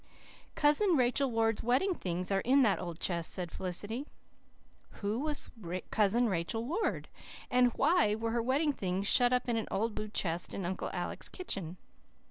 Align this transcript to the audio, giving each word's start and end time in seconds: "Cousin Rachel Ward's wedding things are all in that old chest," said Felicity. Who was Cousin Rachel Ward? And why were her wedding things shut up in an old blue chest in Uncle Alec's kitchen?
"Cousin 0.55 0.97
Rachel 0.97 1.29
Ward's 1.29 1.61
wedding 1.61 1.93
things 1.93 2.31
are 2.31 2.41
all 2.43 2.51
in 2.51 2.63
that 2.63 2.79
old 2.79 2.99
chest," 2.99 3.31
said 3.31 3.51
Felicity. 3.51 4.07
Who 4.93 5.19
was 5.19 5.51
Cousin 5.91 6.27
Rachel 6.27 6.65
Ward? 6.65 7.07
And 7.51 7.71
why 7.73 8.15
were 8.15 8.31
her 8.31 8.41
wedding 8.41 8.73
things 8.73 9.05
shut 9.07 9.31
up 9.31 9.47
in 9.47 9.57
an 9.57 9.67
old 9.69 9.93
blue 9.93 10.09
chest 10.09 10.55
in 10.55 10.65
Uncle 10.65 10.89
Alec's 10.91 11.29
kitchen? 11.29 11.77